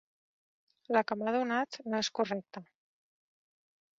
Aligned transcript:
La 0.95 1.03
que 1.09 1.17
m'ha 1.19 1.33
donat 1.35 1.77
no 1.93 2.01
és 2.05 2.11
correcte. 2.21 2.65